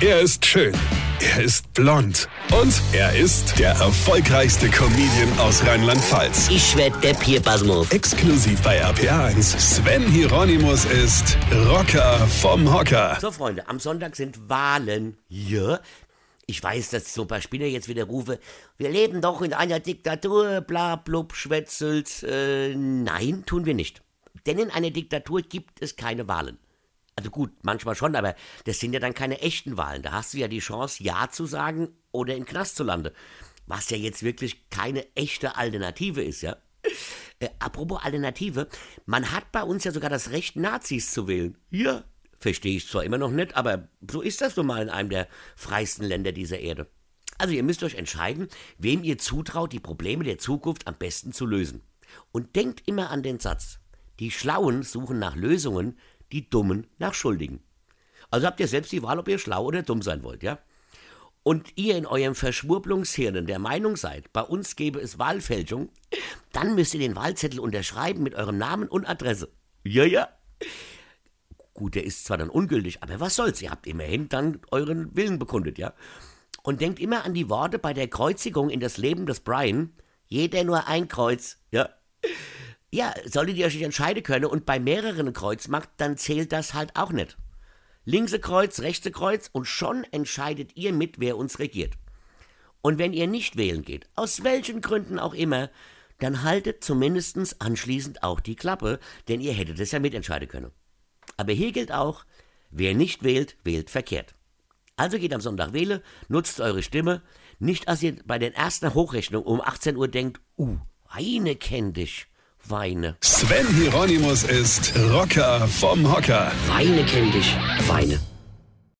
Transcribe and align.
Er 0.00 0.20
ist 0.20 0.46
schön. 0.46 0.72
Er 1.20 1.42
ist 1.42 1.74
blond. 1.74 2.28
Und 2.52 2.72
er 2.92 3.16
ist 3.16 3.58
der 3.58 3.70
erfolgreichste 3.70 4.68
Comedian 4.68 5.36
aus 5.40 5.66
Rheinland-Pfalz. 5.66 6.50
Ich 6.50 6.76
werd 6.76 7.02
der 7.02 7.14
Pierpasmus. 7.14 7.90
Exklusiv 7.90 8.62
bei 8.62 8.80
RPA1. 8.80 9.58
Sven 9.58 10.04
Hieronymus 10.04 10.84
ist 10.84 11.36
Rocker 11.68 12.16
vom 12.28 12.72
Hocker. 12.72 13.18
So, 13.20 13.32
Freunde, 13.32 13.66
am 13.66 13.80
Sonntag 13.80 14.14
sind 14.14 14.48
Wahlen. 14.48 15.18
Ja. 15.26 15.80
Ich 16.46 16.62
weiß, 16.62 16.90
dass 16.90 17.12
so 17.12 17.22
ein 17.22 17.28
paar 17.28 17.40
Spinner 17.40 17.66
jetzt 17.66 17.88
wieder 17.88 18.04
rufe, 18.04 18.38
wir 18.76 18.90
leben 18.90 19.20
doch 19.20 19.42
in 19.42 19.52
einer 19.52 19.80
Diktatur, 19.80 20.60
bla 20.60 20.94
blub, 20.94 21.34
schwätzelt. 21.34 22.22
Äh, 22.22 22.72
nein, 22.76 23.42
tun 23.46 23.66
wir 23.66 23.74
nicht. 23.74 24.00
Denn 24.46 24.60
in 24.60 24.70
einer 24.70 24.90
Diktatur 24.90 25.42
gibt 25.42 25.82
es 25.82 25.96
keine 25.96 26.28
Wahlen. 26.28 26.56
Also 27.18 27.30
gut, 27.30 27.50
manchmal 27.62 27.96
schon, 27.96 28.14
aber 28.14 28.36
das 28.62 28.78
sind 28.78 28.92
ja 28.92 29.00
dann 29.00 29.12
keine 29.12 29.40
echten 29.40 29.76
Wahlen. 29.76 30.02
Da 30.02 30.12
hast 30.12 30.34
du 30.34 30.38
ja 30.38 30.46
die 30.46 30.60
Chance, 30.60 31.02
Ja 31.02 31.28
zu 31.28 31.46
sagen 31.46 31.88
oder 32.12 32.36
in 32.36 32.44
Knast 32.44 32.76
zu 32.76 32.84
landen. 32.84 33.10
Was 33.66 33.90
ja 33.90 33.96
jetzt 33.96 34.22
wirklich 34.22 34.70
keine 34.70 35.04
echte 35.16 35.56
Alternative 35.56 36.22
ist, 36.22 36.42
ja. 36.42 36.58
Äh, 37.40 37.48
apropos 37.58 38.04
Alternative, 38.04 38.68
man 39.04 39.32
hat 39.32 39.50
bei 39.50 39.64
uns 39.64 39.82
ja 39.82 39.90
sogar 39.90 40.10
das 40.10 40.30
Recht, 40.30 40.54
Nazis 40.54 41.10
zu 41.10 41.26
wählen. 41.26 41.58
Ja, 41.70 42.04
verstehe 42.38 42.76
ich 42.76 42.86
zwar 42.86 43.02
immer 43.02 43.18
noch 43.18 43.32
nicht, 43.32 43.56
aber 43.56 43.88
so 44.08 44.20
ist 44.20 44.40
das 44.40 44.54
nun 44.54 44.66
mal 44.66 44.80
in 44.80 44.88
einem 44.88 45.10
der 45.10 45.26
freisten 45.56 46.04
Länder 46.04 46.30
dieser 46.30 46.60
Erde. 46.60 46.86
Also 47.36 47.52
ihr 47.52 47.64
müsst 47.64 47.82
euch 47.82 47.96
entscheiden, 47.96 48.46
wem 48.78 49.02
ihr 49.02 49.18
zutraut, 49.18 49.72
die 49.72 49.80
Probleme 49.80 50.22
der 50.22 50.38
Zukunft 50.38 50.86
am 50.86 50.94
besten 50.94 51.32
zu 51.32 51.46
lösen. 51.46 51.82
Und 52.30 52.54
denkt 52.54 52.86
immer 52.86 53.10
an 53.10 53.24
den 53.24 53.40
Satz, 53.40 53.80
die 54.20 54.30
Schlauen 54.30 54.84
suchen 54.84 55.18
nach 55.18 55.34
Lösungen, 55.34 55.98
die 56.32 56.48
Dummen 56.48 56.86
nach 56.98 57.14
Schuldigen. 57.14 57.60
Also 58.30 58.46
habt 58.46 58.60
ihr 58.60 58.68
selbst 58.68 58.92
die 58.92 59.02
Wahl, 59.02 59.18
ob 59.18 59.28
ihr 59.28 59.38
schlau 59.38 59.64
oder 59.64 59.82
dumm 59.82 60.02
sein 60.02 60.22
wollt, 60.22 60.42
ja? 60.42 60.58
Und 61.42 61.72
ihr 61.76 61.96
in 61.96 62.04
eurem 62.04 62.34
Verschwurblungshirnen 62.34 63.46
der 63.46 63.58
Meinung 63.58 63.96
seid, 63.96 64.32
bei 64.32 64.42
uns 64.42 64.76
gäbe 64.76 65.00
es 65.00 65.18
Wahlfälschung, 65.18 65.88
dann 66.52 66.74
müsst 66.74 66.92
ihr 66.92 67.00
den 67.00 67.16
Wahlzettel 67.16 67.60
unterschreiben 67.60 68.22
mit 68.22 68.34
eurem 68.34 68.58
Namen 68.58 68.88
und 68.88 69.08
Adresse. 69.08 69.50
Ja, 69.82 70.04
ja. 70.04 70.28
Gut, 71.72 71.94
der 71.94 72.04
ist 72.04 72.26
zwar 72.26 72.36
dann 72.36 72.50
ungültig, 72.50 73.02
aber 73.02 73.20
was 73.20 73.36
soll's, 73.36 73.62
ihr 73.62 73.70
habt 73.70 73.86
immerhin 73.86 74.28
dann 74.28 74.60
euren 74.70 75.16
Willen 75.16 75.38
bekundet, 75.38 75.78
ja? 75.78 75.94
Und 76.62 76.82
denkt 76.82 76.98
immer 76.98 77.24
an 77.24 77.34
die 77.34 77.48
Worte 77.48 77.78
bei 77.78 77.94
der 77.94 78.08
Kreuzigung 78.08 78.68
in 78.68 78.80
das 78.80 78.98
Leben 78.98 79.24
des 79.24 79.40
Brian, 79.40 79.94
jeder 80.26 80.64
nur 80.64 80.86
ein 80.86 81.08
Kreuz, 81.08 81.58
ja? 81.70 81.88
Ja, 82.90 83.14
solltet 83.26 83.56
ihr 83.56 83.66
euch 83.66 83.74
nicht 83.74 83.84
entscheiden 83.84 84.22
können 84.22 84.46
und 84.46 84.64
bei 84.64 84.80
mehreren 84.80 85.32
Kreuz 85.32 85.68
macht, 85.68 85.90
dann 85.98 86.16
zählt 86.16 86.52
das 86.52 86.72
halt 86.72 86.96
auch 86.96 87.12
nicht. 87.12 87.36
Linkse 88.04 88.40
Kreuz, 88.40 88.80
rechte 88.80 89.10
Kreuz 89.10 89.50
und 89.52 89.66
schon 89.66 90.04
entscheidet 90.04 90.74
ihr 90.76 90.94
mit, 90.94 91.20
wer 91.20 91.36
uns 91.36 91.58
regiert. 91.58 91.94
Und 92.80 92.98
wenn 92.98 93.12
ihr 93.12 93.26
nicht 93.26 93.56
wählen 93.56 93.82
geht, 93.82 94.08
aus 94.14 94.44
welchen 94.44 94.80
Gründen 94.80 95.18
auch 95.18 95.34
immer, 95.34 95.68
dann 96.18 96.42
haltet 96.42 96.82
zumindest 96.82 97.60
anschließend 97.60 98.22
auch 98.22 98.40
die 98.40 98.56
Klappe, 98.56 98.98
denn 99.28 99.40
ihr 99.40 99.52
hättet 99.52 99.78
es 99.78 99.92
ja 99.92 99.98
mitentscheiden 99.98 100.48
können. 100.48 100.70
Aber 101.36 101.52
hier 101.52 101.72
gilt 101.72 101.92
auch, 101.92 102.24
wer 102.70 102.94
nicht 102.94 103.22
wählt, 103.22 103.56
wählt 103.64 103.90
verkehrt. 103.90 104.34
Also 104.96 105.18
geht 105.18 105.34
am 105.34 105.42
Sonntag 105.42 105.74
wählen, 105.74 106.00
nutzt 106.28 106.60
eure 106.60 106.82
Stimme, 106.82 107.22
nicht 107.58 107.88
als 107.88 108.02
ihr 108.02 108.16
bei 108.24 108.38
den 108.38 108.54
ersten 108.54 108.94
Hochrechnungen 108.94 109.46
um 109.46 109.60
18 109.60 109.96
Uhr 109.96 110.08
denkt, 110.08 110.40
uh, 110.56 110.78
eine 111.08 111.54
kenn 111.56 111.92
dich. 111.92 112.26
Weine. 112.70 113.16
Sven 113.22 113.66
Hieronymus 113.76 114.42
ist 114.42 114.92
Rocker 115.12 115.66
vom 115.68 116.12
Hocker. 116.12 116.52
Weine 116.66 117.04
kenn 117.04 117.30
dich. 117.32 117.56
Weine. 117.86 118.18